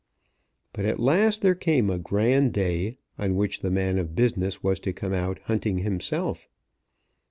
But 0.73 0.83
at 0.85 0.99
last 0.99 1.43
there 1.43 1.53
came 1.53 1.91
a 1.91 1.99
grand 1.99 2.53
day, 2.53 2.97
on 3.19 3.35
which 3.35 3.59
the 3.59 3.69
man 3.69 3.99
of 3.99 4.15
business 4.15 4.63
was 4.63 4.79
to 4.79 4.93
come 4.93 5.13
out 5.13 5.37
hunting 5.43 5.77
himself. 5.77 6.49